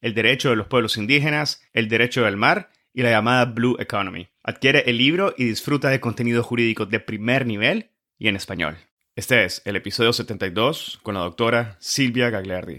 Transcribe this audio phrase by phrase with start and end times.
[0.00, 4.28] el derecho de los pueblos indígenas, el derecho del mar y la llamada Blue Economy.
[4.42, 8.76] Adquiere el libro y disfruta de contenido jurídico de primer nivel y en español.
[9.14, 12.78] Este es el episodio 72 con la doctora Silvia Gagliardi.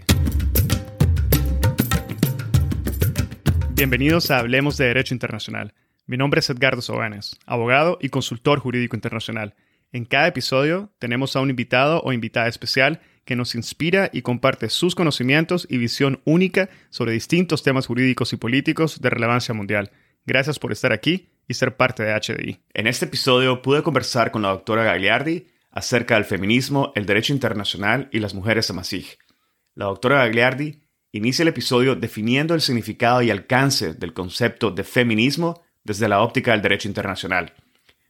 [3.70, 5.74] Bienvenidos a Hablemos de Derecho Internacional.
[6.06, 9.54] Mi nombre es Edgardo Sobanes, abogado y consultor jurídico internacional.
[9.92, 14.70] En cada episodio tenemos a un invitado o invitada especial que nos inspira y comparte
[14.70, 19.90] sus conocimientos y visión única sobre distintos temas jurídicos y políticos de relevancia mundial.
[20.24, 22.60] Gracias por estar aquí y ser parte de HDI.
[22.72, 28.08] En este episodio pude conversar con la doctora Gagliardi acerca del feminismo, el derecho internacional
[28.12, 29.18] y las mujeres amasij.
[29.74, 30.80] La doctora Gagliardi
[31.12, 36.52] inicia el episodio definiendo el significado y alcance del concepto de feminismo desde la óptica
[36.52, 37.52] del derecho internacional.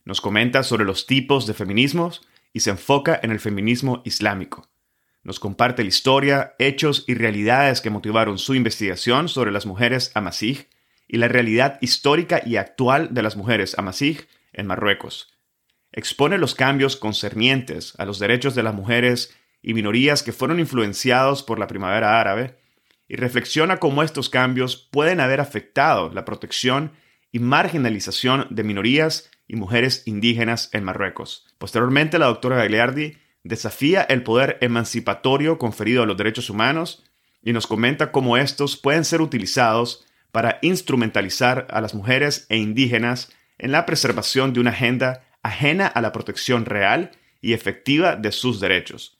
[0.04, 4.68] Nos comenta sobre los tipos de feminismos y se enfoca en el feminismo islámico.
[5.28, 10.68] Nos comparte la historia, hechos y realidades que motivaron su investigación sobre las mujeres amasij
[11.06, 15.38] y la realidad histórica y actual de las mujeres amasij en Marruecos.
[15.92, 21.42] Expone los cambios concernientes a los derechos de las mujeres y minorías que fueron influenciados
[21.42, 22.56] por la primavera árabe
[23.06, 26.92] y reflexiona cómo estos cambios pueden haber afectado la protección
[27.32, 31.46] y marginalización de minorías y mujeres indígenas en Marruecos.
[31.58, 37.02] Posteriormente, la doctora Gagliardi desafía el poder emancipatorio conferido a los derechos humanos
[37.42, 43.32] y nos comenta cómo estos pueden ser utilizados para instrumentalizar a las mujeres e indígenas
[43.56, 48.60] en la preservación de una agenda ajena a la protección real y efectiva de sus
[48.60, 49.18] derechos.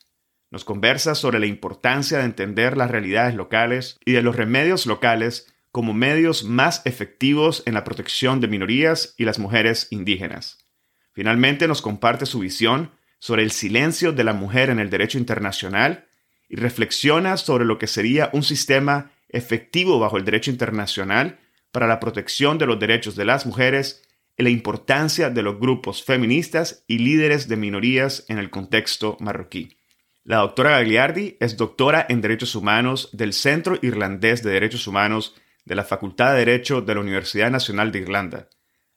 [0.50, 5.54] Nos conversa sobre la importancia de entender las realidades locales y de los remedios locales
[5.72, 10.66] como medios más efectivos en la protección de minorías y las mujeres indígenas.
[11.12, 16.06] Finalmente nos comparte su visión sobre el silencio de la mujer en el derecho internacional
[16.48, 21.38] y reflexiona sobre lo que sería un sistema efectivo bajo el derecho internacional
[21.72, 24.02] para la protección de los derechos de las mujeres
[24.36, 29.76] y la importancia de los grupos feministas y líderes de minorías en el contexto marroquí.
[30.24, 35.34] La doctora Gagliardi es doctora en Derechos Humanos del Centro Irlandés de Derechos Humanos
[35.64, 38.48] de la Facultad de Derecho de la Universidad Nacional de Irlanda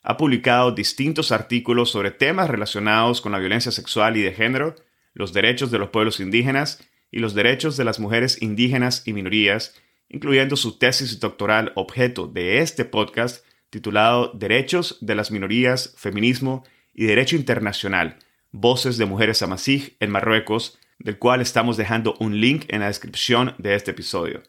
[0.03, 4.75] ha publicado distintos artículos sobre temas relacionados con la violencia sexual y de género,
[5.13, 9.75] los derechos de los pueblos indígenas y los derechos de las mujeres indígenas y minorías,
[10.09, 16.63] incluyendo su tesis doctoral objeto de este podcast titulado Derechos de las Minorías, Feminismo
[16.93, 18.17] y Derecho Internacional,
[18.51, 23.55] Voces de Mujeres Amasij en Marruecos, del cual estamos dejando un link en la descripción
[23.57, 24.43] de este episodio.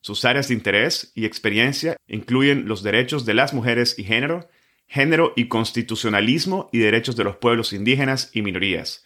[0.00, 4.48] Sus áreas de interés y experiencia incluyen los derechos de las mujeres y género,
[4.86, 9.02] Género y Constitucionalismo y Derechos de los Pueblos Indígenas y Minorías.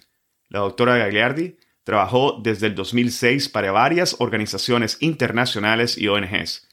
[0.48, 6.68] La doctora Gagliardi trabajó desde el 2006 para varias organizaciones internacionales y ONGs.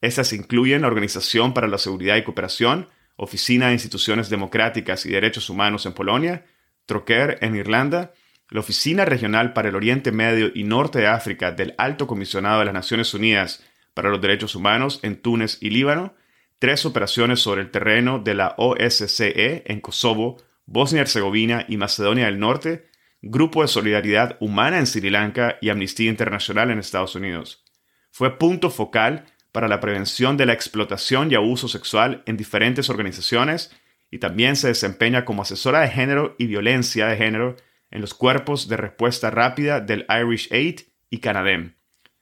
[0.00, 5.50] Estas incluyen la Organización para la Seguridad y Cooperación, Oficina de Instituciones Democráticas y Derechos
[5.50, 6.46] Humanos en Polonia,
[6.86, 8.12] Troquer en Irlanda,
[8.48, 12.64] la Oficina Regional para el Oriente Medio y Norte de África del Alto Comisionado de
[12.64, 13.62] las Naciones Unidas
[13.94, 16.14] para los Derechos Humanos en Túnez y Líbano,
[16.60, 22.26] tres operaciones sobre el terreno de la OSCE en Kosovo, Bosnia y Herzegovina y Macedonia
[22.26, 22.86] del Norte,
[23.22, 27.64] Grupo de Solidaridad Humana en Sri Lanka y Amnistía Internacional en Estados Unidos.
[28.12, 33.74] Fue punto focal para la prevención de la explotación y abuso sexual en diferentes organizaciones
[34.10, 37.56] y también se desempeña como asesora de género y violencia de género
[37.90, 41.74] en los cuerpos de respuesta rápida del Irish Aid y Canadem.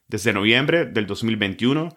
[0.06, 1.96] Desde noviembre del 2021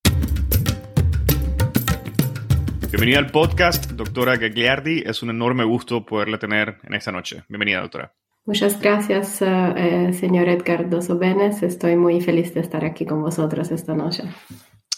[2.91, 5.03] Bienvenida al podcast, doctora Gagliardi.
[5.05, 7.45] Es un enorme gusto poderla tener en esta noche.
[7.49, 8.15] Bienvenida, doctora.
[8.47, 11.63] Muchas gracias, eh, eh, señor Edgardo Sobenes.
[11.63, 14.23] Estoy muy feliz de estar aquí con vosotros esta noche.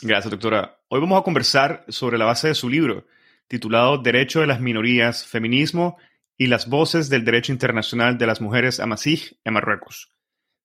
[0.00, 0.78] Gracias, doctora.
[0.88, 3.06] Hoy vamos a conversar sobre la base de su libro,
[3.48, 5.96] titulado Derecho de las Minorías, Feminismo
[6.40, 10.08] y las voces del derecho internacional de las mujeres Amasij en Marruecos.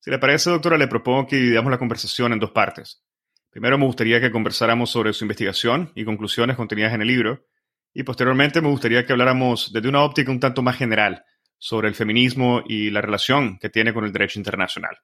[0.00, 3.02] Si le parece, doctora, le propongo que dividamos la conversación en dos partes.
[3.50, 7.44] Primero me gustaría que conversáramos sobre su investigación y conclusiones contenidas en el libro,
[7.92, 11.26] y posteriormente me gustaría que habláramos desde una óptica un tanto más general
[11.58, 14.96] sobre el feminismo y la relación que tiene con el derecho internacional.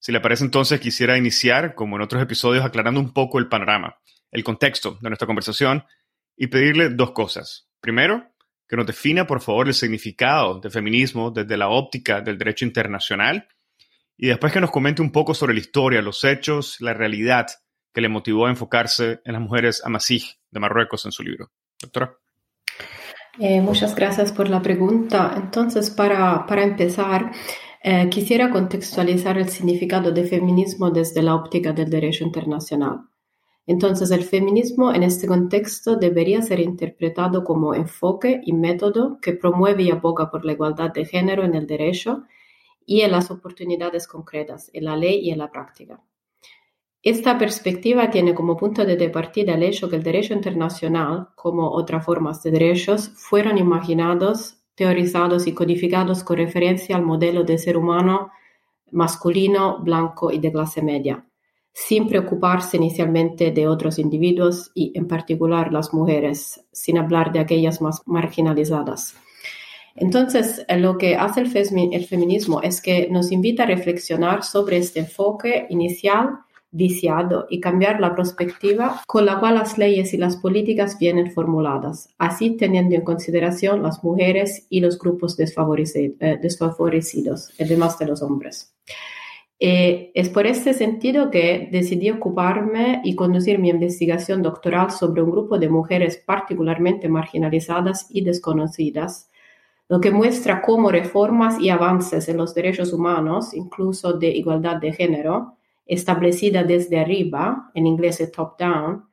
[0.00, 3.96] Si le parece entonces, quisiera iniciar, como en otros episodios, aclarando un poco el panorama,
[4.30, 5.82] el contexto de nuestra conversación
[6.36, 7.70] y pedirle dos cosas.
[7.80, 8.33] Primero,
[8.74, 13.46] que nos defina, por favor, el significado del feminismo desde la óptica del derecho internacional
[14.16, 17.46] y después que nos comente un poco sobre la historia, los hechos, la realidad
[17.92, 21.52] que le motivó a enfocarse en las mujeres amasij de Marruecos en su libro.
[21.80, 22.18] Doctora.
[23.38, 25.34] Eh, muchas gracias por la pregunta.
[25.36, 27.30] Entonces, para, para empezar,
[27.80, 33.02] eh, quisiera contextualizar el significado de feminismo desde la óptica del derecho internacional.
[33.66, 39.84] Entonces, el feminismo en este contexto debería ser interpretado como enfoque y método que promueve
[39.84, 42.24] y aboga por la igualdad de género en el derecho
[42.84, 46.02] y en las oportunidades concretas, en la ley y en la práctica.
[47.02, 52.04] Esta perspectiva tiene como punto de partida el hecho que el derecho internacional, como otras
[52.04, 58.30] formas de derechos, fueron imaginados, teorizados y codificados con referencia al modelo de ser humano
[58.90, 61.26] masculino, blanco y de clase media
[61.74, 67.82] sin preocuparse inicialmente de otros individuos y en particular las mujeres, sin hablar de aquellas
[67.82, 69.16] más marginalizadas.
[69.96, 75.66] Entonces, lo que hace el, feminismo es que nos invita a reflexionar sobre este enfoque
[75.68, 76.30] inicial
[76.70, 82.08] viciado y cambiar la perspectiva con la cual las leyes y las políticas vienen formuladas,
[82.18, 88.73] así teniendo en consideración las mujeres y los grupos eh, desfavorecidos además de los hombres.
[89.60, 95.30] Eh, es por este sentido que decidí ocuparme y conducir mi investigación doctoral sobre un
[95.30, 99.30] grupo de mujeres particularmente marginalizadas y desconocidas,
[99.88, 104.92] lo que muestra cómo reformas y avances en los derechos humanos, incluso de igualdad de
[104.92, 109.04] género, establecida desde arriba, en inglés top-down,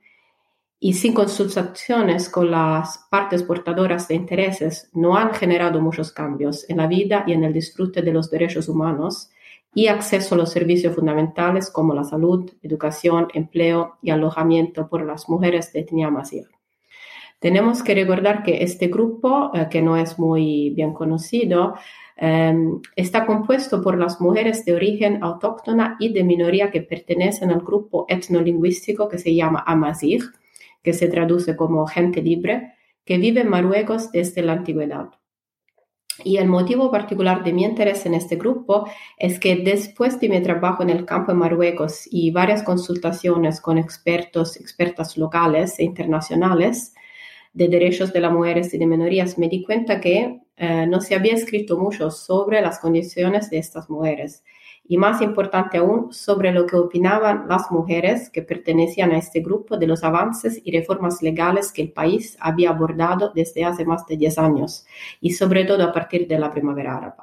[0.80, 6.78] y sin consultaciones con las partes portadoras de intereses, no han generado muchos cambios en
[6.78, 9.30] la vida y en el disfrute de los derechos humanos,
[9.74, 15.30] y acceso a los servicios fundamentales como la salud, educación, empleo y alojamiento por las
[15.30, 16.50] mujeres de etnia masiva.
[17.40, 21.74] Tenemos que recordar que este grupo, eh, que no es muy bien conocido,
[22.16, 27.62] em, está compuesto por las mujeres de origen autóctona y de minoría que pertenecen al
[27.62, 30.22] grupo etnolingüístico que se llama Amazigh,
[30.84, 32.74] que se traduce como gente libre,
[33.06, 35.10] que vive en Marruecos desde la antigüedad.
[36.24, 38.88] Y el motivo particular de mi interés en este grupo
[39.18, 43.78] es que después de mi trabajo en el campo en Marruecos y varias consultaciones con
[43.78, 46.94] expertos, expertas locales e internacionales
[47.54, 51.16] de derechos de las mujeres y de minorías, me di cuenta que eh, no se
[51.16, 54.44] había escrito mucho sobre las condiciones de estas mujeres
[54.84, 59.78] y más importante aún, sobre lo que opinaban las mujeres que pertenecían a este grupo
[59.78, 64.18] de los avances y reformas legales que el país había abordado desde hace más de
[64.18, 64.86] 10 años
[65.22, 67.16] y sobre todo a partir de la primavera árabe.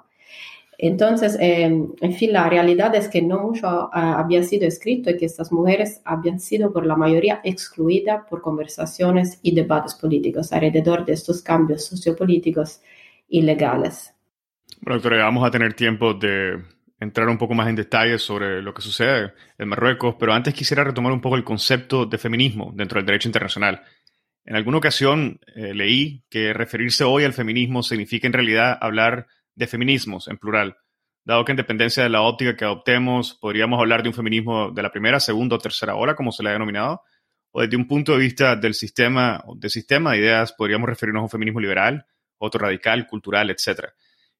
[0.80, 5.16] Entonces, em, en fin, la realidad es que no mucho ah, había sido escrito y
[5.16, 11.04] que estas mujeres habían sido por la mayoría excluidas por conversaciones y debates políticos alrededor
[11.04, 12.80] de estos cambios sociopolíticos
[13.28, 14.14] y legales.
[14.80, 16.62] Bueno, doctora, vamos a tener tiempo de
[17.00, 20.84] entrar un poco más en detalle sobre lo que sucede en Marruecos, pero antes quisiera
[20.84, 23.82] retomar un poco el concepto de feminismo dentro del derecho internacional.
[24.44, 29.66] En alguna ocasión eh, leí que referirse hoy al feminismo significa en realidad hablar de
[29.66, 30.76] feminismos en plural,
[31.24, 34.82] dado que en dependencia de la óptica que adoptemos podríamos hablar de un feminismo de
[34.82, 37.02] la primera, segunda o tercera hora, como se le ha denominado,
[37.50, 41.24] o desde un punto de vista del sistema, de sistema de ideas podríamos referirnos a
[41.24, 42.06] un feminismo liberal,
[42.38, 43.90] otro radical, cultural, etc.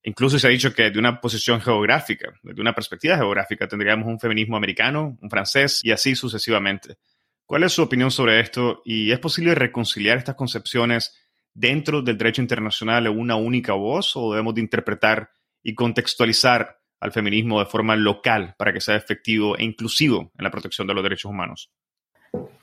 [0.09, 4.19] Incluso se ha dicho que de una posición geográfica, de una perspectiva geográfica, tendríamos un
[4.19, 6.97] feminismo americano, un francés y así sucesivamente.
[7.45, 11.15] ¿Cuál es su opinión sobre esto y es posible reconciliar estas concepciones
[11.53, 15.29] dentro del derecho internacional en una única voz o debemos de interpretar
[15.63, 20.51] y contextualizar al feminismo de forma local para que sea efectivo e inclusivo en la
[20.51, 21.71] protección de los derechos humanos?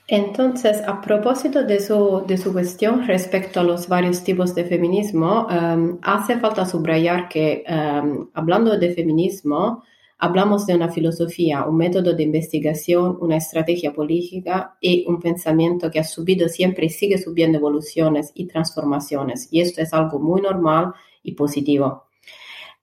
[0.08, 5.48] Entonces, a propósito de su, de su cuestión respecto a los varios tipos de feminismo,
[5.48, 9.84] um, hace falta subrayar que um, hablando de feminismo,
[10.20, 16.00] hablamos de una filosofía, un método de investigación, una estrategia política y un pensamiento que
[16.00, 19.48] ha subido siempre y sigue subiendo evoluciones y transformaciones.
[19.52, 20.94] Y esto es algo muy normal
[21.24, 22.05] y positivo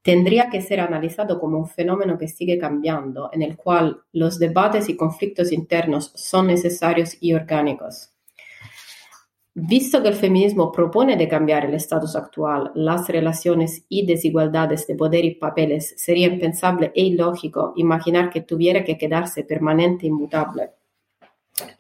[0.02, 4.88] tendría que ser analizado como un fenómeno que sigue cambiando, en el cual los debates
[4.88, 8.10] y conflictos internos son necesarios y orgánicos.
[9.54, 14.94] Visto que el feminismo propone de cambiar el estatus actual, las relaciones y desigualdades de
[14.94, 20.70] poder y papeles, sería impensable e ilógico imaginar que tuviera que quedarse permanente e inmutable.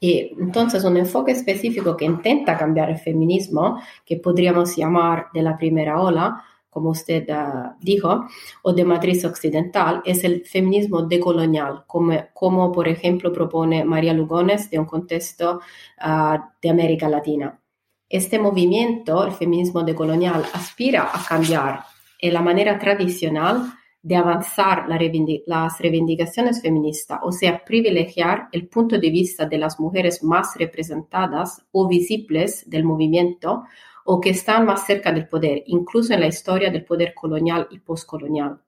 [0.00, 5.56] Y entonces un enfoque específico que intenta cambiar el feminismo, que podríamos llamar de la
[5.56, 8.24] primera ola, como usted uh, dijo,
[8.62, 14.70] o de matriz occidental, es el feminismo decolonial, como, como por ejemplo propone María Lugones
[14.70, 15.60] de un contexto
[16.02, 17.60] uh, de América Latina.
[18.08, 21.80] Este movimiento, el feminismo decolonial, aspira a cambiar
[22.18, 28.66] en la manera tradicional de avanzar la reivindic las reivindicaciones feministas, o sea, privilegiar el
[28.66, 33.64] punto de vista de las mujeres más representadas o visibles del movimiento
[34.04, 37.78] o que están más cerca del poder, incluso en la historia del poder colonial y
[37.78, 38.60] postcolonial.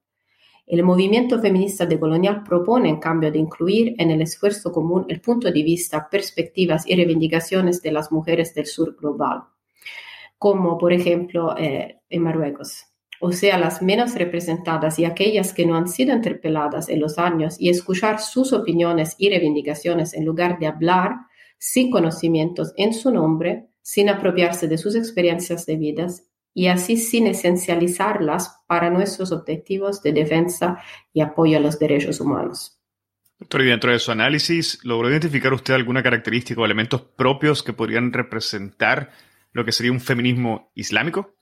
[0.67, 5.51] El movimiento feminista decolonial propone, en cambio, de incluir en el esfuerzo común el punto
[5.51, 9.43] de vista, perspectivas y reivindicaciones de las mujeres del sur global,
[10.39, 12.85] como por ejemplo eh, en Marruecos,
[13.19, 17.55] o sea, las menos representadas y aquellas que no han sido interpeladas en los años
[17.59, 21.11] y escuchar sus opiniones y reivindicaciones en lugar de hablar
[21.57, 26.23] sin conocimientos en su nombre sin apropiarse de sus experiencias de vidas
[26.55, 30.81] y así sin esencializarlas para nuestros objetivos de defensa
[31.13, 32.79] y apoyo a los derechos humanos.
[33.37, 37.73] Doctor, y dentro de su análisis, ¿logró identificar usted alguna característica o elementos propios que
[37.73, 39.11] podrían representar
[39.51, 41.35] lo que sería un feminismo islámico?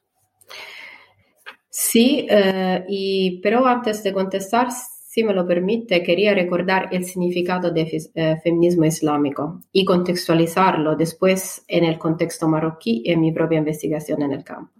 [1.69, 4.67] Sí, eh, y, pero antes de contestar,
[5.13, 11.63] si me lo permite, quería recordar el significado de eh, feminismo islámico y contextualizarlo después
[11.67, 14.73] en el contexto marroquí en mi propia investigación en el campo.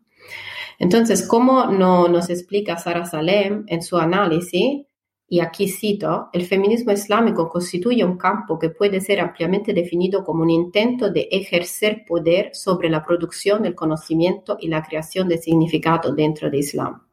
[0.79, 4.87] Entonces, como no, nos explica Sara Salem en su análisis,
[5.27, 10.41] y aquí cito, el feminismo islámico constituye un campo que puede ser ampliamente definido como
[10.41, 16.11] un intento de ejercer poder sobre la producción del conocimiento y la creación de significado
[16.11, 17.03] dentro de Islam.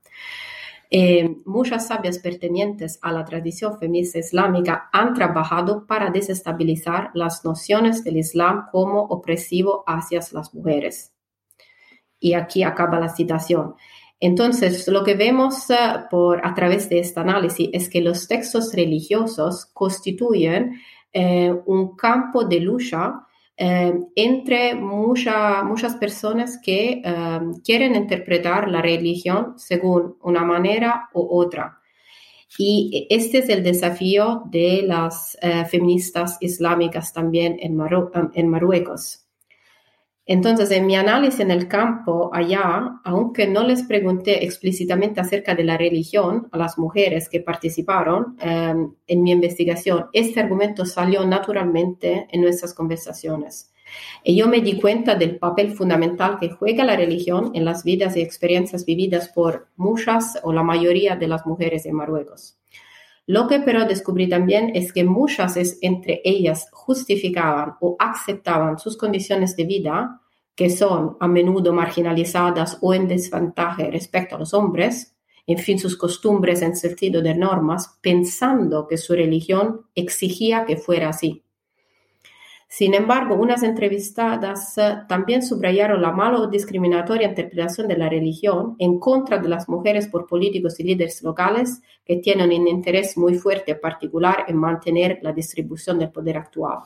[0.92, 8.02] Eh, muchas sabias pertenecientes a la tradición feminista islámica han trabajado para desestabilizar las nociones
[8.02, 11.12] del Islam como opresivo hacia las mujeres.
[12.18, 13.76] Y aquí acaba la citación.
[14.18, 15.76] Entonces, lo que vemos eh,
[16.11, 20.80] por, a través de este análisis es que los textos religiosos constituyen
[21.12, 23.26] eh, un campo de lucha
[23.62, 31.78] eh, entre muchas personas que eh, quieren interpretar la religión según una manera u otra.
[32.56, 37.78] Y este es el desafío de las eh, feministas islámicas también en,
[38.32, 39.19] en Marruecos.
[40.32, 45.64] Entonces, en mi análisis en el campo allá, aunque no les pregunté explícitamente acerca de
[45.64, 52.28] la religión a las mujeres que participaron em, en mi investigación, este argumento salió naturalmente
[52.30, 53.72] en nuestras conversaciones.
[54.22, 58.16] Y yo me di cuenta del papel fundamental que juega la religión en las vidas
[58.16, 62.59] y experiencias vividas por muchas o la mayoría de las mujeres en Marruecos.
[63.26, 69.56] Lo que pero descubrí también es que muchas entre ellas justificaban o aceptaban sus condiciones
[69.56, 70.20] de vida,
[70.54, 75.96] que son a menudo marginalizadas o en desventaja respecto a los hombres, en fin, sus
[75.96, 81.44] costumbres en sentido de normas, pensando que su religión exigía que fuera así.
[82.72, 88.76] Sin embargo, unas entrevistadas eh, también subrayaron la mala o discriminatoria interpretación de la religión
[88.78, 93.34] en contra de las mujeres por políticos y líderes locales que tienen un interés muy
[93.34, 96.78] fuerte particular en mantener la distribución del poder actual.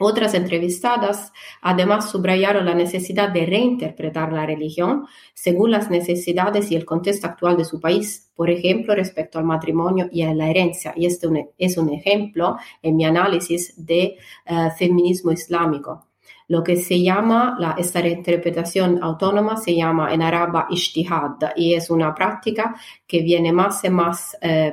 [0.00, 6.84] Otras entrevistadas además subrayaron la necesidad de reinterpretar la religión según las necesidades y el
[6.84, 10.92] contexto actual de su país, por ejemplo, respecto al matrimonio y a la herencia.
[10.96, 11.26] Y este
[11.58, 16.04] es un ejemplo en mi análisis de eh, feminismo islámico.
[16.50, 21.90] lo que se llama, la, esta interpretación autónoma se llama en árabe ishtihad y es
[21.90, 22.74] una práctica
[23.06, 24.72] que viene más y más eh,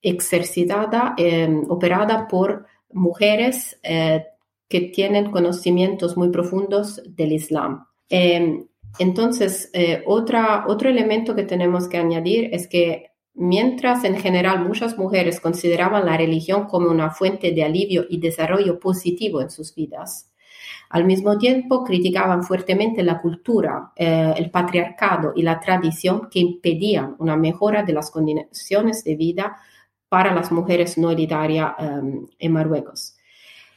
[0.00, 4.24] exercitada, eh, operada por mujeres eh,
[4.68, 7.86] que tienen conocimientos muy profundos del Islam.
[8.10, 8.64] Eh,
[8.98, 9.70] entonces,
[10.06, 16.06] otra, otro elemento que tenemos que añadir es que mientras en general muchas mujeres consideraban
[16.06, 20.32] la religión como una fuente de alivio y desarrollo positivo en sus vidas,
[20.90, 27.36] al mismo tiempo criticaban fuertemente la cultura, el patriarcado y la tradición que impedían una
[27.36, 29.58] mejora de las condiciones de vida
[30.08, 33.18] para las mujeres no hereditarias em, en Marruecos.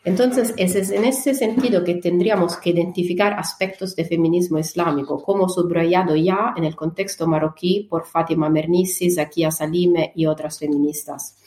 [0.04, 6.16] Entonces, es en ese sentido que tendríamos que identificar aspectos de feminismo islámico, como subrayado
[6.16, 11.38] ya en el contexto marroquí por Fátima Mernissi, Zakia Salime y otras feministas,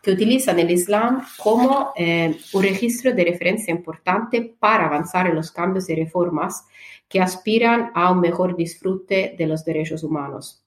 [0.00, 5.50] que utilizan el Islam como eh, un registro de referencia importante para avanzar en los
[5.50, 6.66] cambios y reformas
[7.08, 10.62] que aspiran a un mejor disfrute de los derechos humanos.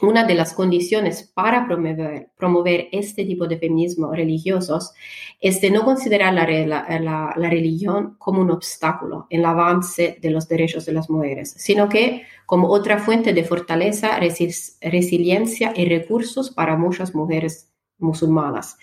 [0.00, 4.92] Una de las condiciones para promover, este tipo de feminismo religiosos
[5.40, 10.92] es no considerar la, religión como un obstáculo en el avance de los derechos de
[10.92, 17.70] las mujeres, sino que como otra fuente de fortaleza, resiliencia y recursos para muchas mujeres
[17.98, 18.78] musulmanas.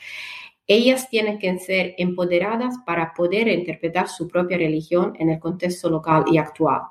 [0.68, 6.26] Ellas tienen que ser empoderadas para poder interpretar su propia religión en el contexto local
[6.32, 6.82] y actual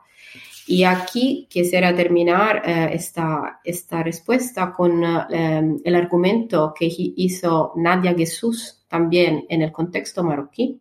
[0.70, 8.14] y aquí quisiera terminar eh, esta, esta respuesta con eh, el argumento que hizo Nadia
[8.14, 10.80] Jesús también en el contexto marroquí,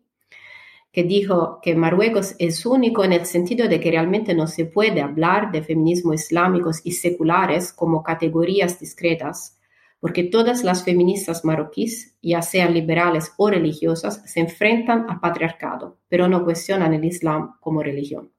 [0.92, 5.00] que dijo que Marruecos es único en el sentido de que realmente no se puede
[5.00, 9.58] hablar de feminismo islámicos y seculares como categorías discretas,
[9.98, 16.28] porque todas las feministas marroquíes, ya sean liberales o religiosas, se enfrentan al patriarcado, pero
[16.28, 18.30] no cuestionan el Islam como religión.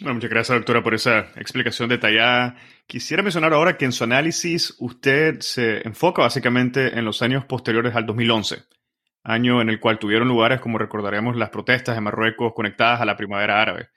[0.00, 2.56] Muchas gracias, doctora, por esa explicación detallada.
[2.86, 7.96] Quisiera mencionar ahora que en su análisis usted se enfoca básicamente en los años posteriores
[7.96, 8.64] al 2011,
[9.24, 13.16] año en el cual tuvieron lugares, como recordaremos, las protestas de Marruecos conectadas a la
[13.16, 13.88] primavera árabe.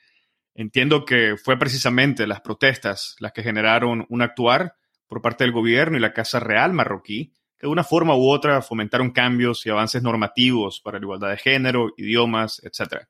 [0.55, 4.75] Entiendo que fue precisamente las protestas las que generaron un actuar
[5.07, 8.61] por parte del gobierno y la Casa Real marroquí, que de una forma u otra
[8.61, 13.05] fomentaron cambios y avances normativos para la igualdad de género, idiomas, etc.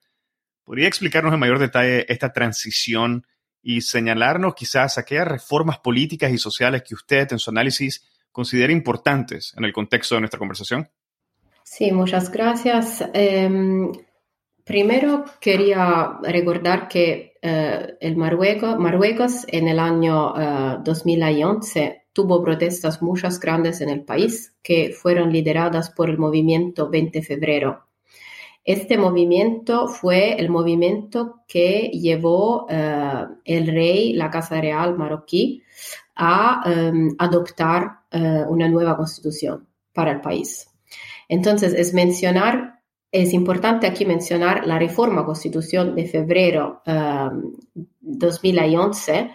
[0.69, 3.25] ¿Podría explicarnos en mayor detalle esta transición
[3.59, 9.51] y señalarnos quizás aquellas reformas políticas y sociales que usted en su análisis considera importantes
[9.57, 10.87] en el contexto de nuestra conversación?
[11.63, 13.03] Sí, muchas gracias.
[13.15, 13.91] Em,
[14.63, 20.35] primero quería recordar que eh, el Marruecos, Marruecos, en el año
[20.83, 26.91] 2011 eh, tuvo protestas muchas grandes en el país que fueron lideradas por el movimiento
[26.91, 27.88] 20 de febrero
[28.71, 35.63] este movimiento fue el movimiento que llevó eh, el rey, la Casa Real marroquí,
[36.15, 40.69] a em, adoptar eh, una nueva constitución para el país.
[41.27, 46.83] Entonces, es mencionar, es importante aquí mencionar la reforma constitución de febrero
[48.01, 49.29] 2011 em,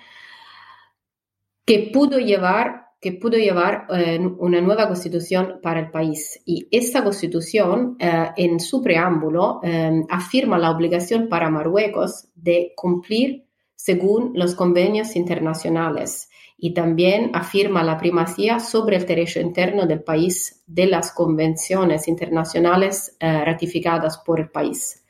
[1.66, 6.40] que pudo llevar que pudo llevar eh, una nueva constitución para el país.
[6.47, 13.45] Y esta constitución, eh, en su preámbulo, eh, afirma la obligación para Marruecos de cumplir
[13.77, 20.62] según los convenios internacionales y también afirma la primacía sobre el derecho interno del país
[20.67, 25.05] de las convenciones internacionales ratificadas por el país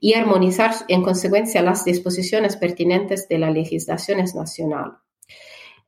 [0.00, 5.07] y armonizar en consecuencia las disposiciones pertinentes de las legislaciones nacionales.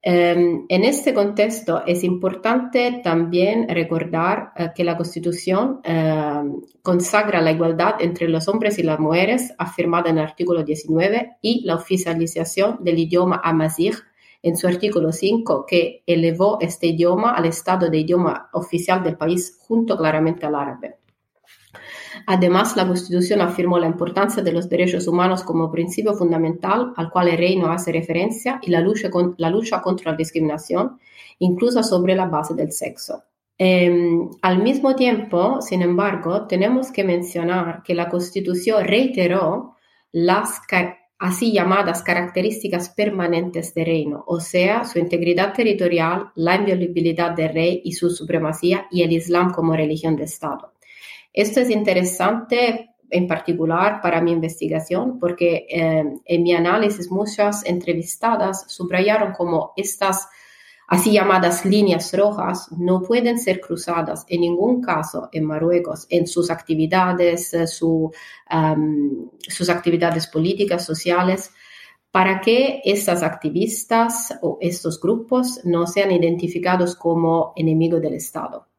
[0.02, 7.50] Em, en este contexto es importante también recordar eh, que la Constitución em, consagra la
[7.50, 12.78] igualdad entre los hombres y las mujeres, afirmada en el artículo 19, y la oficialización
[12.82, 13.96] del idioma amazigh
[14.42, 19.58] en su artículo 5, que elevó este idioma al estado de idioma oficial del país
[19.60, 20.99] junto claramente al árabe.
[22.26, 27.28] Además, la Constitución afirmó la importancia de los derechos humanos como principio fundamental al cual
[27.28, 30.98] el reino hace referencia y la lucha, contra la discriminación,
[31.38, 33.24] incluso sobre la base del sexo.
[33.58, 39.76] Em, al mismo tiempo, sin embargo, tenemos que mencionar que la Constitución reiteró
[40.12, 40.60] las
[41.18, 47.82] así llamadas características permanentes del reino, o sea, su integridad territorial, la inviolabilidad del rey
[47.84, 50.72] y su supremacía y el Islam como religión de Estado.
[51.32, 58.64] Esto es interesante en particular para mi investigación porque eh, en mi análisis muchas entrevistadas
[58.68, 60.28] subrayaron como estas
[60.90, 66.50] así llamadas líneas rojas, no pueden ser cruzadas en ningún caso en Marruecos en sus
[66.50, 67.64] actividades, eh,
[68.50, 71.52] em, sus actividades políticas, sociales,
[72.10, 78.69] para que estas activistas o estos grupos no sean identificados como enemigos del Estado.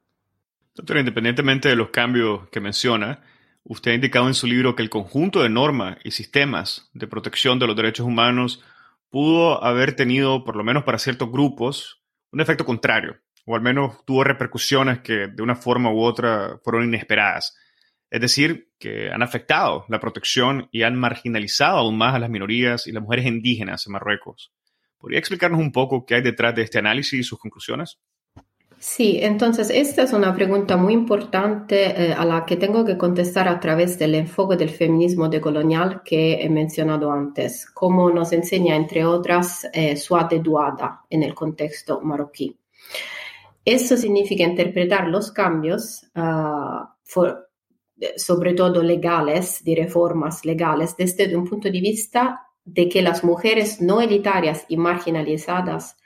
[0.73, 3.21] Doctora, independientemente de los cambios que menciona,
[3.63, 7.59] usted ha indicado en su libro que el conjunto de normas y sistemas de protección
[7.59, 8.63] de los derechos humanos
[9.09, 14.05] pudo haber tenido, por lo menos para ciertos grupos, un efecto contrario, o al menos
[14.05, 17.57] tuvo repercusiones que de una forma u otra fueron inesperadas.
[18.09, 22.87] Es decir, que han afectado la protección y han marginalizado aún más a las minorías
[22.87, 24.53] y las mujeres indígenas en Marruecos.
[24.97, 27.99] ¿Podría explicarnos un poco qué hay detrás de este análisis y sus conclusiones?
[28.83, 33.47] Sí, entonces esta es una pregunta muy importante eh, a la que tengo que contestar
[33.47, 39.05] a través del enfoque del feminismo decolonial que he mencionado antes, como nos enseña, entre
[39.05, 42.57] otras, eh, Suade Duada en el contexto marroquí.
[43.63, 46.95] Esto significa interpretar los cambios, ah,
[48.17, 53.79] sobre todo legales, de reformas legales, desde un punto de vista de que las mujeres
[53.79, 55.97] no elitarias y marginalizadas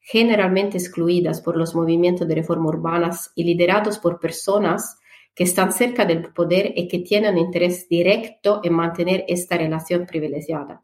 [0.00, 4.98] generalmente excluidas por los movimientos de reforma urbanas y liderados por personas
[5.34, 10.80] que están cerca del poder y que tienen interés directo en mantener esta relación privilegiada.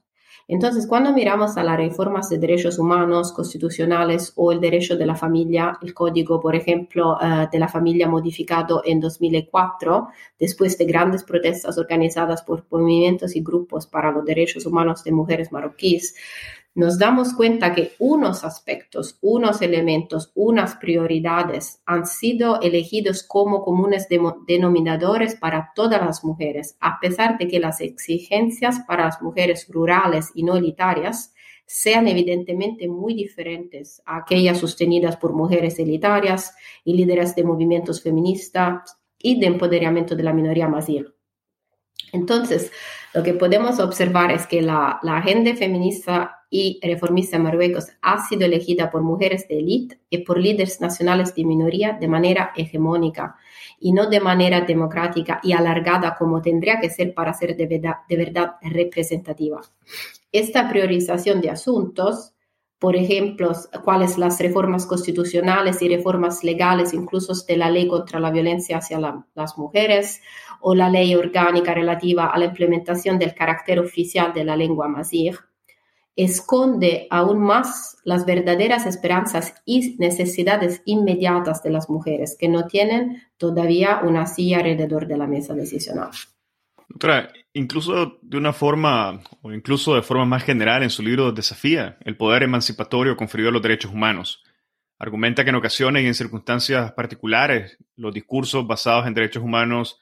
[0.46, 5.14] Entonces, cuando miramos a las reformas de derechos humanos constitucionales o el derecho de la
[5.14, 11.24] familia, el código, por ejemplo, eh, de la familia modificado en 2004, después de grandes
[11.24, 16.14] protestas organizadas por movimientos y grupos para los derechos humanos de mujeres marroquíes,
[16.74, 24.08] nos damos cuenta que unos aspectos, unos elementos, unas prioridades han sido elegidos como comunes
[24.08, 30.32] denominadores para todas las mujeres, a pesar de que las exigencias para las mujeres rurales
[30.34, 31.32] y no elitarias
[31.64, 38.98] sean evidentemente muy diferentes a aquellas sostenidas por mujeres elitarias y líderes de movimientos feministas
[39.16, 41.14] y de empoderamiento de la minoría mazir.
[42.12, 42.70] Entonces,
[43.14, 48.46] lo que podemos observar es que la, la agenda feminista y reformista Marruecos ha sido
[48.46, 53.34] elegida por mujeres de élite y por líderes nacionales de minoría de manera hegemónica
[53.80, 58.52] y no de manera democrática y alargada como tendría que ser para ser de verdad,
[58.62, 59.62] representativa.
[60.30, 62.34] Esta priorización de asuntos,
[62.78, 63.50] por ejemplo,
[63.82, 69.00] cuáles las reformas constitucionales y reformas legales, incluso de la ley contra la violencia hacia
[69.00, 70.22] las mujeres
[70.60, 75.40] o la ley orgánica relativa a la implementación del carácter oficial de la lengua mazir,
[76.16, 83.22] esconde aún más las verdaderas esperanzas y necesidades inmediatas de las mujeres que no tienen
[83.37, 86.11] todavía una silla alrededor de la mesa decisional.
[86.88, 91.98] Doctora, incluso de una forma, o incluso de forma más general, en su libro desafía
[92.05, 94.44] el poder emancipatorio conferido a los derechos humanos.
[94.98, 100.00] Argumenta que en ocasiones y en circunstancias particulares, los discursos basados en derechos humanos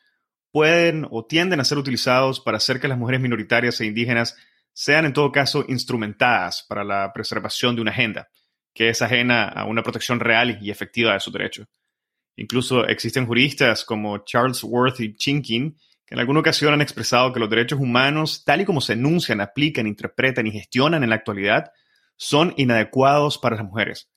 [0.51, 4.37] pueden o tienden a ser utilizados para hacer que las mujeres minoritarias e indígenas
[4.73, 8.29] sean en todo caso instrumentadas para la preservación de una agenda
[8.75, 11.67] que es ajena a una protección real y efectiva de su derecho.
[12.37, 17.41] Incluso existen juristas como Charles Worth y Chinkin que en alguna ocasión han expresado que
[17.41, 21.73] los derechos humanos, tal y como se enuncian, aplican, interpretan y gestionan en la actualidad,
[22.17, 24.09] son inadecuados para las mujeres.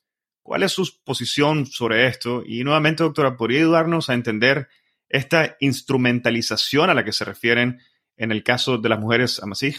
[0.42, 2.42] ¿Cuál es su posición sobre esto?
[2.46, 4.68] Y nuevamente, doctora, ¿podría ayudarnos a entender
[5.08, 7.80] esta instrumentalización a la que se refieren
[8.16, 9.76] en el caso de las mujeres amasij?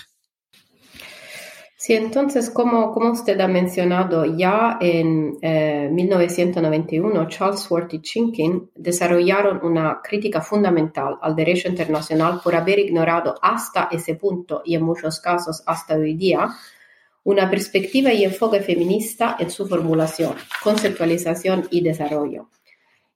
[1.79, 5.37] Sí, entonces, como, como usted ha mencionado, ya en
[5.93, 12.79] 1991 eh, Charles Worth y Chinkin desarrollaron una crítica fundamental al derecho internacional por haber
[12.79, 16.49] ignorado hasta ese punto y en muchos casos hasta hoy día
[17.23, 22.49] una perspectiva y enfoque feminista en su formulación, conceptualización y desarrollo.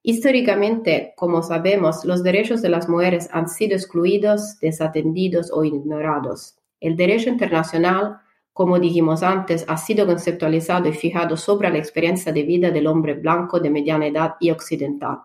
[0.03, 6.57] Históricamente, como sabemos, los derechos de las mujeres han sido excluidos, desatendidos o ignorados.
[6.79, 8.21] El derecho internacional
[8.53, 13.13] como dijimos antes, ha sido conceptualizado y fijado sobre la experiencia de vida del hombre
[13.13, 15.19] blanco de mediana edad y occidental.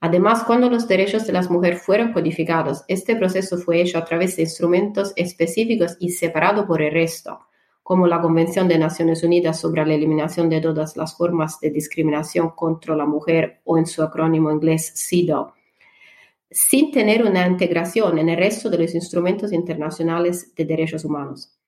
[0.00, 4.36] Además, cuando los derechos de las mujeres fueron codificados, este proceso fue hecho a través
[4.36, 7.40] de instrumentos específicos y separado por el resto,
[7.82, 12.50] como la Convención de Naciones Unidas sobre la eliminación de todas las formas de discriminación
[12.50, 15.52] contra la mujer o en su acrónimo inglés CEDAW,
[16.50, 21.58] sin tener una integración en el resto de los instrumentos internacionales de derechos humanos.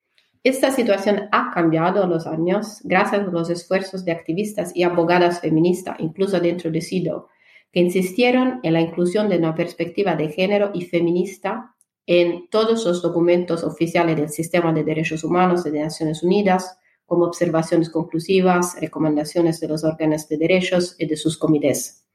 [0.47, 5.41] Esta situación ha cambiado a los años gracias a los esfuerzos de activistas y abogadas
[5.41, 7.31] feministas, incluso dentro de SIDO,
[7.73, 11.75] que insistieron en la inclusión de una perspectiva de género y feminista
[12.07, 17.91] en todos los documentos oficiales del Sistema de Derechos Humanos de Naciones Unidas, como observaciones
[17.91, 22.07] conclusivas, recomendaciones de los órganos de derechos y de sus comités.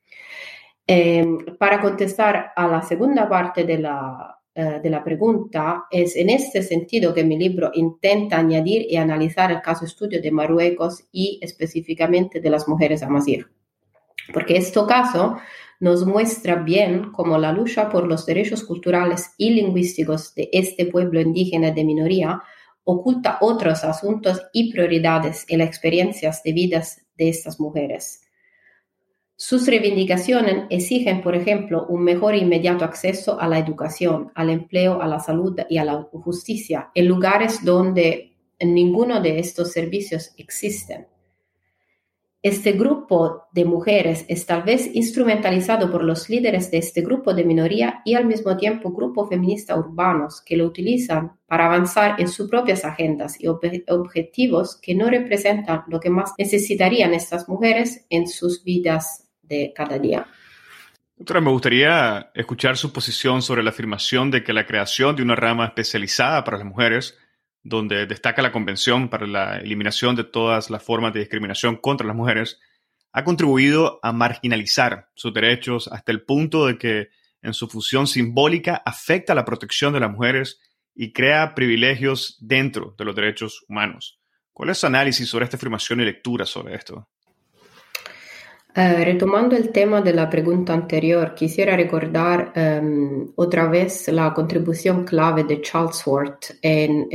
[0.87, 6.29] Em, para contestar a la segunda parte de la, eh, de la pregunta, es en
[6.29, 11.39] este sentido que mi libro intenta añadir y analizar el caso estudio de Marruecos y
[11.41, 13.47] específicamente de las mujeres amazir.
[14.33, 15.37] Porque este caso
[15.79, 21.19] nos muestra bien cómo la lucha por los derechos culturales y lingüísticos de este pueblo
[21.19, 22.41] indígena de minoría
[22.83, 28.20] oculta otros asuntos y prioridades en las experiencias de vidas de estas mujeres.
[29.43, 35.01] Sus reivindicaciones exigen, por ejemplo, un mejor e inmediato acceso a la educación, al empleo,
[35.01, 41.07] a la salud y a la justicia en lugares donde ninguno de estos servicios existen.
[42.43, 47.43] Este grupo de mujeres es tal vez instrumentalizado por los líderes de este grupo de
[47.43, 52.47] minoría y al mismo tiempo grupo feminista urbanos que lo utilizan para avanzar en sus
[52.47, 58.63] propias agendas y objetivos que no representan lo que más necesitarían estas mujeres en sus
[58.63, 59.29] vidas
[59.75, 60.25] cada día.
[61.17, 65.35] Doctora, me gustaría escuchar su posición sobre la afirmación de que la creación de una
[65.35, 67.17] rama especializada para las mujeres,
[67.61, 72.15] donde destaca la Convención para la Eliminación de todas las formas de discriminación contra las
[72.15, 72.59] mujeres,
[73.11, 77.09] ha contribuido a marginalizar sus derechos hasta el punto de que
[77.41, 80.59] en su función simbólica afecta la protección de las mujeres
[80.95, 84.19] y crea privilegios dentro de los derechos humanos.
[84.53, 87.09] ¿Cuál es su análisis sobre esta afirmación y lectura sobre esto?
[88.73, 95.03] Eh, retomando el tema de la pregunta anterior, quisiera recordar em, otra vez la contribución
[95.03, 97.09] clave de Charles Worth en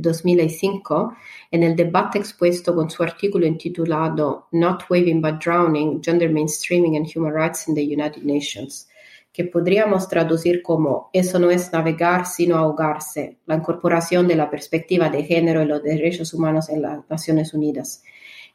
[0.00, 1.16] 2005 eh,
[1.50, 7.08] en el debate expuesto con su artículo intitulado Not Waving but Drowning, Gender Mainstreaming and
[7.12, 8.88] Human Rights in the United Nations,
[9.32, 15.08] que podríamos traducir como Eso no es navegar sino ahogarse, la incorporación de la perspectiva
[15.08, 18.04] de género y los derechos humanos en las Naciones Unidas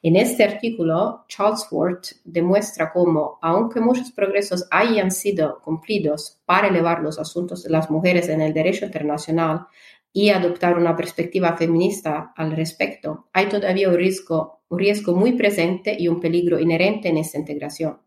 [0.05, 7.01] en este artículo, Charles Ford demuestra cómo, aunque muchos progresos hayan sido cumplidos para elevar
[7.01, 9.65] los asuntos de las mujeres en el derecho internacional
[10.11, 15.95] y adoptar una perspectiva feminista al respecto, hay todavía un riesgo, un riesgo muy presente
[15.97, 17.99] y un peligro inherente en esta integración.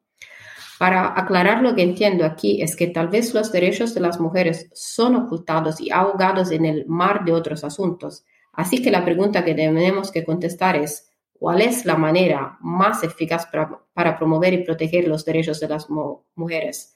[0.78, 4.68] Para aclarar lo que entiendo aquí es que tal vez los derechos de las mujeres
[4.74, 8.26] son ocultados y ahogados en el mar de otros asuntos.
[8.52, 13.46] Así que la pregunta que tenemos que contestar es, cuál es la manera más eficaz
[13.94, 15.88] para, promover y proteger los derechos de las
[16.34, 16.94] mujeres.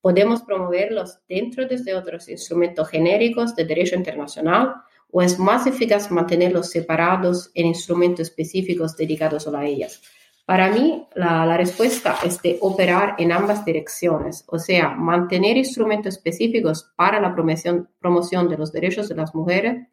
[0.00, 4.74] ¿Podemos promoverlos dentro de otros instrumentos genéricos de derecho internacional
[5.10, 10.02] o es más eficaz mantenerlos separados en instrumentos específicos dedicados a ellas?
[10.46, 16.14] Para mí, la, la, respuesta es de operar en ambas direcciones, o sea, mantener instrumentos
[16.14, 19.88] específicos para la promoción, promoción de los derechos de las mujeres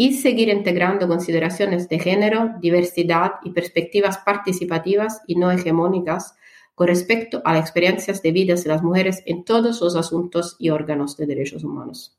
[0.00, 6.36] y seguir integrando consideraciones de género, diversidad y perspectivas participativas y no hegemónicas
[6.76, 10.70] con respecto a las experiencias de vida de las mujeres en todos los asuntos y
[10.70, 12.16] órganos de derechos humanos.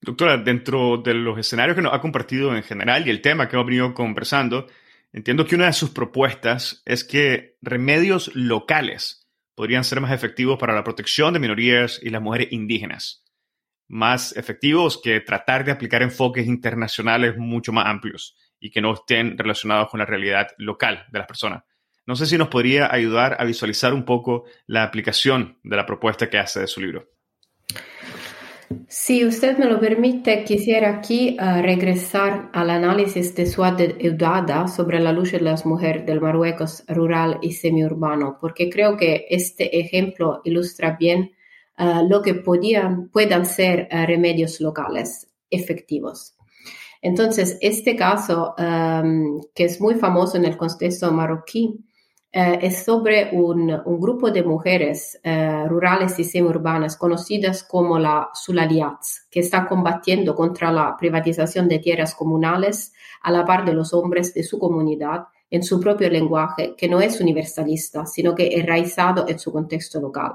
[0.00, 3.56] Doctora, dentro de los escenarios que nos ha compartido en general y el tema que
[3.56, 4.66] hemos venido conversando,
[5.12, 10.74] entiendo que una de sus propuestas es que remedios locales podrían ser más efectivos para
[10.74, 13.24] la protección de minorías y las mujeres indígenas
[13.90, 19.36] más efectivos que tratar de aplicar enfoques internacionales mucho más amplios y que no estén
[19.36, 21.64] relacionados con la realidad local de las personas.
[22.06, 26.30] No sé si nos podría ayudar a visualizar un poco la aplicación de la propuesta
[26.30, 27.08] que hace de su libro.
[28.86, 35.00] Si usted me lo permite, quisiera aquí uh, regresar al análisis de Suad Eudada sobre
[35.00, 40.42] la lucha de las mujeres del Marruecos rural y semiurbano, porque creo que este ejemplo
[40.44, 41.32] ilustra bien
[41.80, 46.36] eh, lo que podían, puedan ser uh, remedios locales efectivos.
[47.00, 51.80] Entonces, este caso, um, que es muy famoso en el contexto marroquí,
[52.34, 55.18] uh, es sobre un, grupo de mujeres
[55.68, 62.14] rurales y semiurbanas conocidas como la Sulaliats, que están combatiendo contra la privatización de tierras
[62.14, 66.88] comunales a la par de los hombres de su comunidad en su propio lenguaje, que
[66.88, 70.32] no es universalista, sino que enraizado en su contexto local.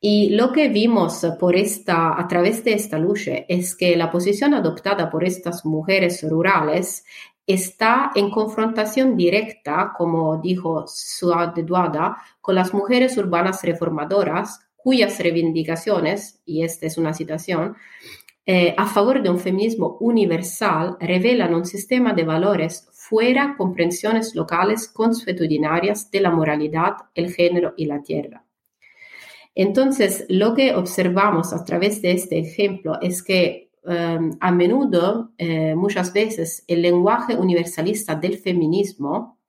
[0.00, 4.54] Y lo que vimos por esta, a través de esta lucha es que la posición
[4.54, 7.04] adoptada por estas mujeres rurales
[7.48, 16.40] está en confrontación directa, como dijo Suad Duada, con las mujeres urbanas reformadoras, cuyas reivindicaciones,
[16.44, 17.74] y esta es una citación,
[18.46, 24.88] eh, a favor de un feminismo universal revelan un sistema de valores fuera comprensiones locales
[24.88, 28.47] consuetudinarias de la moralidad, el género y la tierra.
[29.60, 35.74] Entonces, lo que observamos a través de este ejemplo es que em, a menudo, eh,
[35.74, 39.40] muchas veces, el lenguaje universalista del feminismo,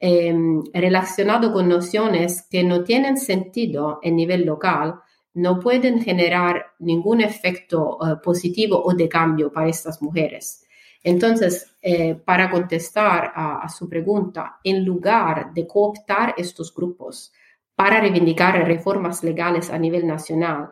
[0.00, 5.00] em, relacionado con nociones que no tienen sentido en nivel local,
[5.34, 10.64] no pueden generar ningún efecto eh, positivo o de cambio para estas mujeres.
[11.02, 17.30] Entonces, eh, para contestar a, su pregunta, en lugar de cooptar estos grupos
[17.74, 20.70] para reivindicar reformas legales a nivel nacional,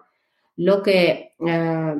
[0.57, 1.95] lo que eh,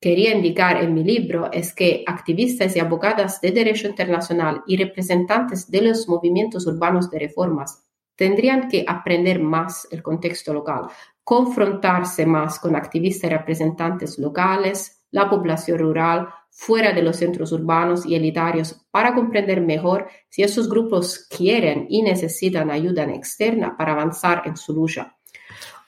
[0.00, 5.70] quería indicar en mi libro es que activistas y abogadas de derecho internacional y representantes
[5.70, 7.82] de los movimientos urbanos de reformas
[8.14, 10.88] tendrían que aprender más el contexto local,
[11.24, 18.06] confrontarse más con activistas y representantes locales, la población rural, fuera de los centros urbanos
[18.06, 24.42] y elitarios para comprender mejor si esos grupos quieren y necesitan ayuda externa para avanzar
[24.46, 25.16] en su lucha.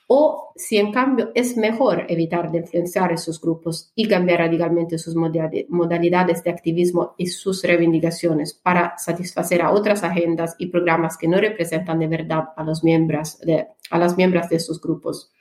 [0.08, 5.14] O si en cambio es mejor evitar de influenciar esos grupos y cambiar radicalmente sus
[5.16, 11.38] modalidades de activismo y sus reivindicaciones para satisfacer a otras agendas y programas que no
[11.38, 15.32] representan de verdad a, los miembros de, a las miembros de esos grupos.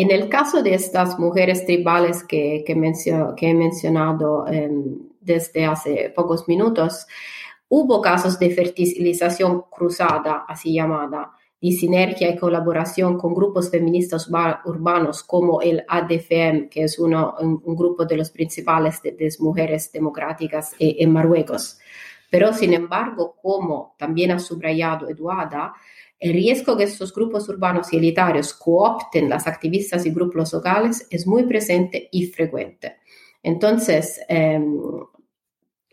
[0.00, 6.46] En el caso de estas mujeres tribales que, que, he mencionado em, desde hace pocos
[6.46, 7.04] minutos,
[7.68, 14.30] hubo casos de fertilización cruzada, así llamada, de sinergia y colaboración con grupos feministas
[14.66, 19.90] urbanos como el ADFM, que es uno, un, grupo de los principales de, de mujeres
[19.90, 21.80] democráticas eh, en Marruecos.
[22.30, 25.72] Pero, sin embargo, como también ha subrayado Eduarda,
[26.18, 31.26] el riesgo que estos grupos urbanos y elitarios coopten las activistas y grupos locales es
[31.26, 32.96] muy presente y frecuente.
[33.42, 34.78] Entonces, em,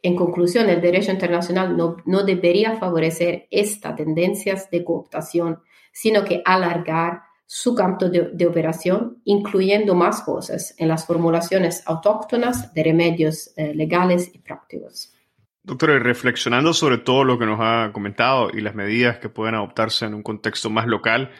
[0.02, 5.62] en conclusión, el derecho internacional no, debería favorecer estas tendencias de cooptación,
[5.92, 12.84] sino que alargar su campo de, operación, incluyendo más voces en las formulaciones autóctonas de
[12.84, 15.15] remedios eh, legales y prácticos.
[15.66, 20.06] Doctor, reflexionando sobre todo lo que nos ha comentado y las medidas que pueden adoptarse
[20.06, 21.32] en un contexto más local,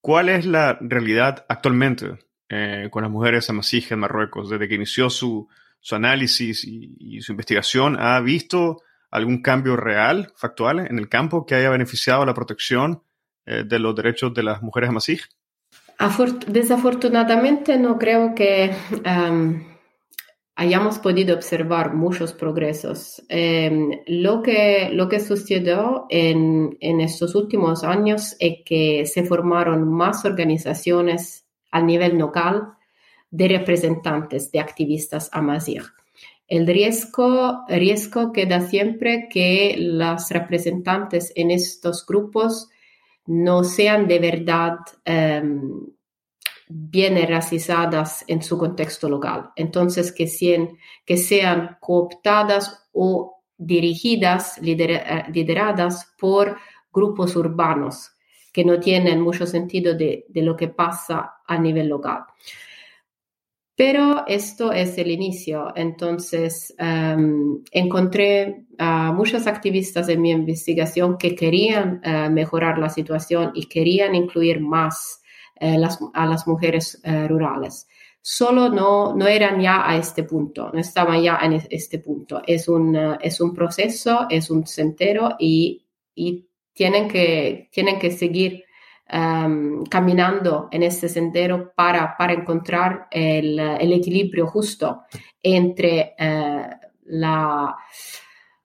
[0.00, 4.50] ¿cuál es la realidad actualmente eh, con las mujeres amasijas en Marruecos?
[4.50, 5.48] Desde que inició su,
[5.92, 11.70] análisis y, su investigación, ¿ha visto algún cambio real, factual, en el campo que haya
[11.70, 13.04] beneficiado la protección
[13.46, 15.28] eh, de los derechos de las mujeres amasijas?
[16.48, 18.74] Desafortunadamente no creo que...
[20.54, 23.22] hayamos podido observar muchos progresos.
[23.28, 30.24] Em, lo, que, lo que sucedió en, estos últimos años es que se formaron más
[30.24, 32.74] organizaciones a nivel local
[33.30, 35.84] de representantes de activistas amazigh.
[36.46, 42.68] El riesgo, riesgo queda siempre que las representantes en estos grupos
[43.24, 45.86] no sean de verdad em,
[46.74, 49.50] bien racizadas en su contexto local.
[49.56, 56.56] Entonces, que sean, que sean cooptadas o dirigidas, eh, lideradas por
[56.92, 58.12] grupos urbanos
[58.52, 62.24] que no tienen mucho sentido de, lo que pasa a nivel local.
[63.74, 65.72] Pero esto es el inicio.
[65.74, 73.52] Entonces, em, encontré a muchos activistas en mi investigación que querían eh, mejorar la situación
[73.54, 75.21] y querían incluir más
[75.64, 75.76] eh,
[76.14, 77.86] a las mujeres eh, rurales.
[78.20, 82.42] Solo no, no eran ya a este punto, no estaban ya en este punto.
[82.44, 88.10] Es un, eh, es un proceso, es un sendero y, y tienen, que, tienen que
[88.10, 88.64] seguir
[89.08, 95.02] em, caminando en este sendero para, para encontrar el, el equilibrio justo
[95.40, 96.16] entre
[97.04, 97.76] la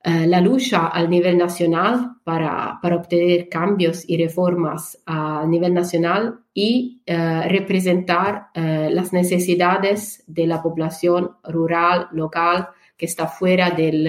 [0.03, 6.39] eh, la lucha a nivel nacional para, para, obtener cambios y reformas a nivel nacional
[6.53, 14.03] y eh, representar eh, las necesidades de la población rural, local, que está fuera del,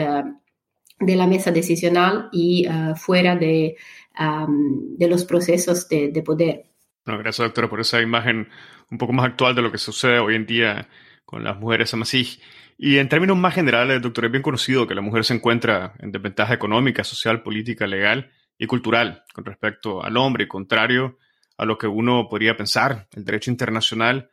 [1.01, 3.77] de la mesa decisional y fuera de,
[4.17, 6.65] de, los procesos de, de poder.
[7.05, 8.49] gracias, doctora, por esa imagen
[8.91, 10.89] un poco más actual de lo que sucede hoy en día
[11.29, 12.41] con las mujeres amasí.
[12.79, 16.11] Y en términos más generales, doctor, es bien conocido que la mujer se encuentra en
[16.11, 21.19] desventaja económica, social, política, legal y cultural con respecto al hombre, y contrario
[21.59, 23.09] a lo que uno podría pensar.
[23.15, 24.31] El derecho internacional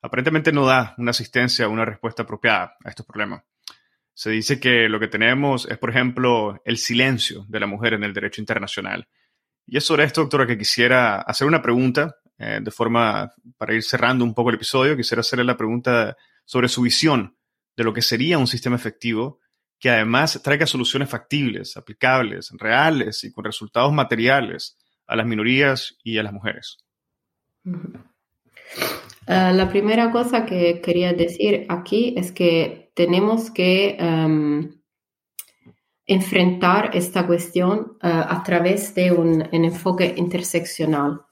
[0.00, 3.44] aparentemente no da una asistencia una respuesta apropiada a estos problemas.
[4.12, 8.02] Se dice que lo que tenemos es, por ejemplo, el silencio de la mujer en
[8.02, 9.06] el derecho internacional.
[9.64, 13.84] Y es sobre esto, doctora, que quisiera hacer una pregunta, eh, de forma, para ir
[13.84, 17.36] cerrando un poco el episodio, quisiera hacerle la pregunta sobre su visión
[17.76, 19.40] de lo que sería un sistema efectivo
[19.78, 26.18] que además traiga soluciones factibles, aplicables, reales y con resultados materiales a las minorías y
[26.18, 26.78] a las mujeres.
[27.64, 34.70] Uh, la primera cosa que quería decir aquí es que tenemos que um,
[36.06, 41.22] enfrentar esta cuestión uh, a través de un, enfoque interseccional,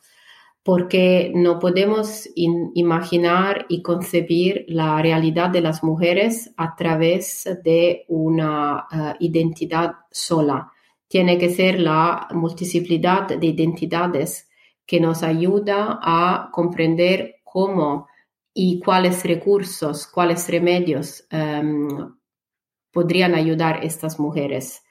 [0.63, 8.05] porque no podemos in, imaginar y concebir la realidad de las mujeres a través de
[8.09, 10.71] una uh, identidad sola.
[11.09, 14.49] Tiene que ser la multiplicidad de identidades
[14.87, 18.07] que nos ayuda a comprender cómo
[18.53, 22.17] y cuáles recursos, cuáles remedios um,
[22.93, 24.83] podrían ayudar a estas mujeres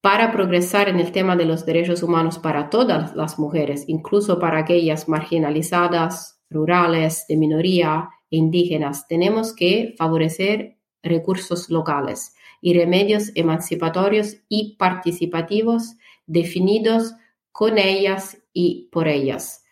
[0.00, 4.58] para progresar en el tema de los derechos humanos para todas las mujeres, incluso para
[4.58, 9.08] aquellas marginalizadas, rurales, de minoría e indígenas.
[9.08, 15.96] Tenemos que favorecer recursos locales y remedios emancipatorios y participativos
[16.26, 17.14] definidos
[17.52, 19.64] con ellas y por ellas.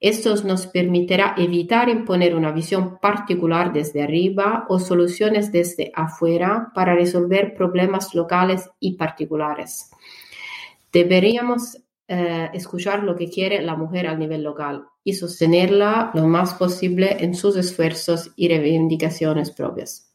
[0.00, 6.94] Esto nos permitirá evitar imponer una visión particular desde arriba o soluciones desde afuera para
[6.94, 9.90] resolver problemas locales y particulares.
[10.90, 11.76] Deberíamos
[12.08, 17.18] eh, escuchar lo que quiere la mujer a nivel local y sostenerla lo más posible
[17.20, 20.10] en sus esfuerzos y reivindicaciones propias.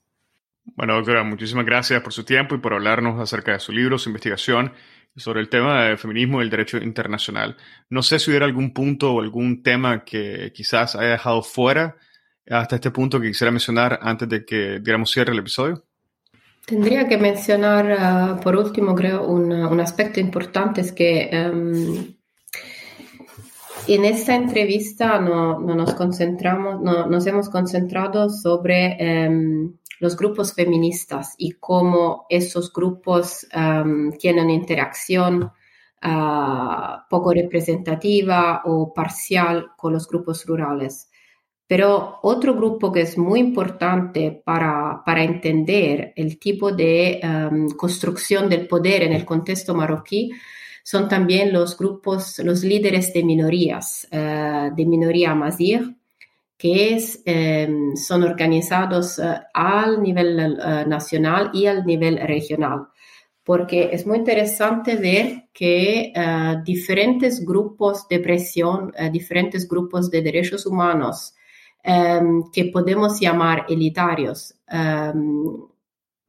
[0.76, 4.10] Bueno, doctora, muchísimas gracias por su tiempo y por hablarnos acerca de su libro, su
[4.10, 4.74] investigación
[5.16, 7.55] sobre el tema del feminismo y el derecho internacional.
[7.89, 11.95] No sé si hubiera algún punto o algún tema que quizás haya dejado fuera
[12.49, 15.84] hasta este punto que quisiera mencionar antes de que diéramos cierre el episodio.
[16.66, 22.07] Tendría que mencionar, uh, por último, creo, un, un, aspecto importante es que um,
[23.88, 28.97] en esta entrevista no, no nos concentramos, no, nos hemos concentrado sobre
[29.30, 35.52] um, los grupos feministas y cómo esos grupos um, tienen interacción
[36.04, 41.10] uh, poco representativa o parcial con los grupos rurales.
[41.68, 47.20] Pero otro grupo que es muy importante para, para entender el tipo de
[47.76, 50.32] construcción del poder en el contexto marroquí
[50.84, 55.96] son también los grupos, los líderes de minorías, uh, de minoría amazigh,
[56.58, 62.88] que eh, son organizados uh, al nivel uh, nacional y al nivel regional.
[63.43, 66.12] Porque es muy interesante ver que
[66.66, 71.36] diferentes grupos de presión, diferentes grupos de derechos humanos,
[71.86, 75.68] um, que podemos llamar elitarios, um,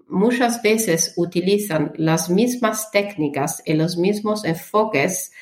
[0.09, 5.33] muchas veces utilizan las mismas técnicas y los mismos enfoques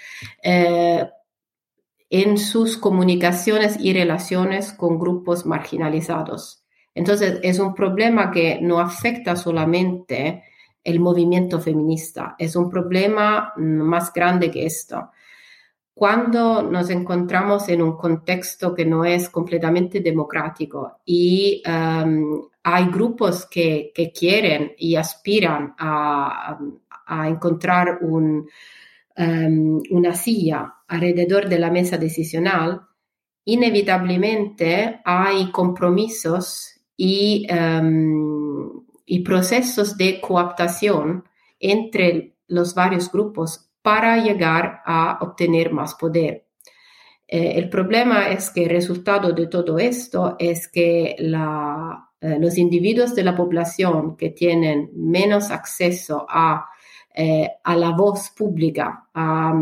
[2.15, 6.63] en sus comunicaciones y relaciones con grupos marginalizados.
[6.95, 10.45] Entonces, es un problema que no afecta solamente
[10.85, 15.11] el movimiento feminista, es un problema más grande que esto.
[15.93, 23.45] Cuando nos encontramos en un contexto que no es completamente democrático y um, hay grupos
[23.47, 26.61] que, que, quieren y aspiran a,
[27.07, 28.49] a encontrar un,
[29.17, 32.83] um, una silla alrededor de la mesa decisional,
[33.45, 37.47] inevitablemente hay compromisos y,
[39.07, 41.25] y procesos de cooptación
[41.59, 46.47] entre los varios grupos para llegar a obtener más poder.
[47.27, 53.15] Eh, el problema es que el resultado de todo esto es que eh, los individuos
[53.15, 56.67] de la población que tienen menos acceso a
[57.15, 59.55] eh, a la voz pública, a,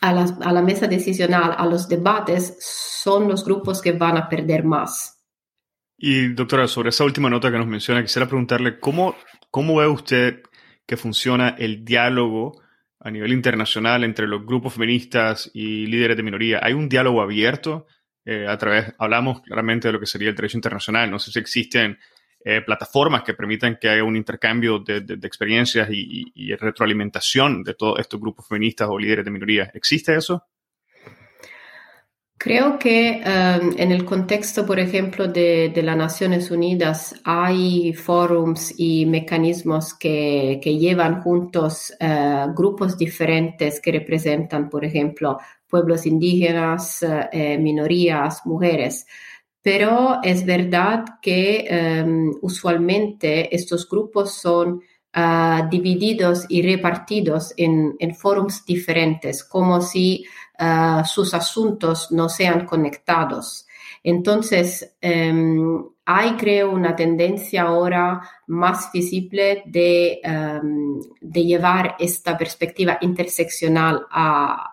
[0.00, 4.28] a, la, a, la, mesa decisional, a los debates, son los grupos que van a
[4.28, 5.22] perder más.
[5.98, 9.14] Y doctora, sobre esa última nota que nos menciona, quisiera preguntarle, ¿cómo,
[9.50, 10.42] cómo ve usted
[10.86, 12.62] que funciona el diálogo
[12.98, 16.60] a nivel internacional entre los grupos feministas y líderes de minoría?
[16.62, 17.86] ¿Hay un diálogo abierto?
[18.24, 21.10] Eh, a través, hablamos claramente de lo que sería el derecho internacional.
[21.10, 21.98] No sé si existen
[22.42, 28.18] eh, plataformas que permitan que haya un intercambio de, experiencias y, retroalimentación de todos estos
[28.18, 29.70] grupos feministas o líderes de minorías.
[29.74, 30.42] ¿Existe eso?
[32.38, 39.04] Creo que um, en el contexto, por ejemplo, de, las Naciones Unidas hay forums y
[39.04, 45.38] mecanismos que, que llevan juntos uh, grupos diferentes que representan, por ejemplo,
[45.68, 49.06] pueblos indígenas, uh, minorías, mujeres.
[49.62, 54.80] Pero es verdad que um, usualmente estos grupos son
[55.14, 60.24] uh, divididos y repartidos en, en forums diferentes, como si
[60.58, 63.66] uh, sus asuntos no sean conectados.
[64.02, 72.96] Entonces, um, hay, creo, una tendencia ahora más visible de, um, de llevar esta perspectiva
[73.02, 74.69] interseccional a,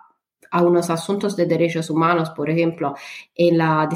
[0.50, 2.94] a unos asuntos de derechos humanos, por ejemplo,
[3.34, 3.88] en la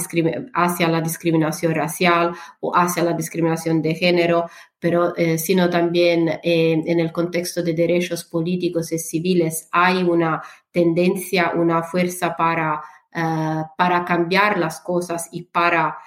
[0.55, 4.47] hacia la discriminación racial o hacia la discriminación de género,
[4.79, 10.43] pero eh, sino también eh, en el contexto de derechos políticos y civiles hay una
[10.71, 12.83] tendencia, una fuerza para,
[13.15, 15.99] eh, para cambiar las cosas y para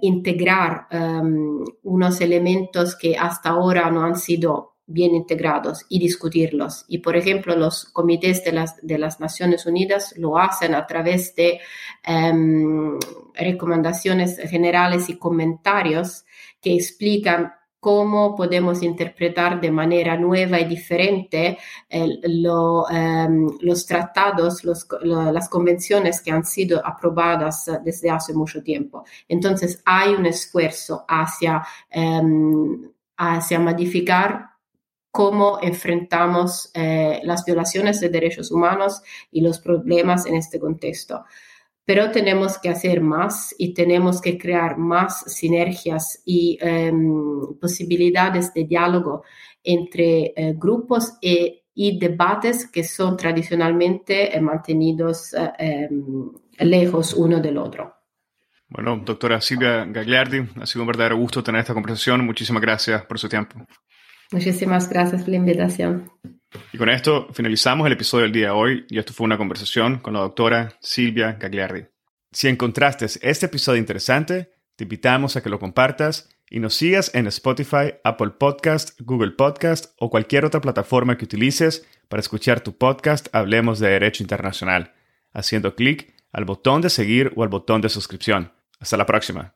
[0.00, 6.84] integrar em, unos elementos que hasta ahora no han sido bien integrados y discutirlos.
[6.88, 11.34] Y, por ejemplo, los comités de las, de las Naciones Unidas lo hacen a través
[11.34, 11.60] de
[12.04, 12.98] em,
[13.34, 16.24] recomendaciones generales y comentarios
[16.60, 21.58] que explican cómo podemos interpretar de manera nueva y diferente
[21.90, 29.04] em, los tratados, las convenciones que han sido aprobadas desde hace mucho tiempo.
[29.26, 34.51] Entonces hay un esfuerzo hacia, em, hacia modificar
[35.12, 41.24] cómo enfrentamos eh, las violaciones de derechos humanos y los problemas en este contexto.
[41.84, 48.64] Pero tenemos que hacer más y tenemos que crear más sinergias y em, posibilidades de
[48.64, 49.22] diálogo
[49.62, 57.58] entre eh, grupos e, y debates que son tradicionalmente eh, mantenidos em, lejos uno del
[57.58, 57.94] otro.
[58.68, 62.24] Bueno, doctora Silvia Gagliardi, ha sido un verdadero gusto tener esta conversación.
[62.24, 63.66] Muchísimas gracias por su tiempo.
[64.32, 66.10] Muchísimas gracias por la invitación.
[66.72, 69.98] Y con esto finalizamos el episodio del día de hoy y esto fue una conversación
[69.98, 71.84] con la doctora Silvia Gagliardi.
[72.30, 77.26] Si encontraste este episodio interesante, te invitamos a que lo compartas y nos sigas en
[77.26, 83.28] Spotify, Apple Podcast, Google Podcast o cualquier otra plataforma que utilices para escuchar tu podcast
[83.34, 84.92] Hablemos de Derecho Internacional,
[85.32, 88.52] haciendo clic al botón de seguir o al botón de suscripción.
[88.80, 89.54] Hasta la próxima.